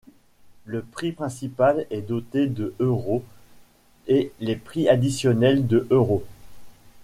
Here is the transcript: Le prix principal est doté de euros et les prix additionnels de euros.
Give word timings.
Le 0.65 0.81
prix 0.81 1.11
principal 1.11 1.85
est 1.91 2.01
doté 2.01 2.47
de 2.47 2.73
euros 2.79 3.23
et 4.07 4.31
les 4.39 4.55
prix 4.55 4.89
additionnels 4.89 5.67
de 5.67 5.85
euros. 5.91 6.23